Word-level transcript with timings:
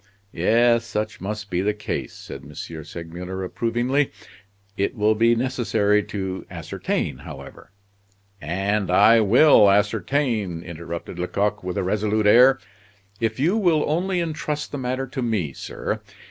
"Yes, 0.33 0.83
such 0.83 1.21
must 1.21 1.51
be 1.51 1.61
the 1.61 1.75
case," 1.75 2.15
said 2.15 2.41
M. 2.41 2.55
Segmuller, 2.55 3.43
approvingly. 3.43 4.11
"It 4.75 4.95
will 4.95 5.13
be 5.13 5.35
necessary 5.35 6.01
to 6.05 6.43
ascertain, 6.49 7.19
however" 7.19 7.71
"And 8.71 8.89
I 8.89 9.19
will 9.19 9.69
ascertain," 9.69 10.63
interrupted 10.63 11.19
Lecoq, 11.19 11.63
with 11.63 11.77
a 11.77 11.83
resolute 11.83 12.25
air, 12.25 12.57
"if 13.19 13.39
you 13.39 13.55
will 13.57 13.87
only 13.87 14.19
intrust 14.19 14.71
the 14.71 14.79
matter 14.79 15.05
to 15.05 15.21
me, 15.21 15.53
sir. 15.53 16.01